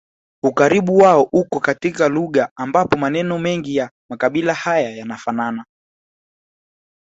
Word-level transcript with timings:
Ukaribu 0.43 0.97
wao 0.97 1.29
uko 1.31 1.59
katika 1.59 2.07
lugha 2.09 2.49
ambapo 2.55 2.97
maneno 2.97 3.39
mengi 3.39 3.75
ya 3.75 3.91
makabila 4.11 4.53
haya 4.53 4.89
yanafanana 4.89 5.65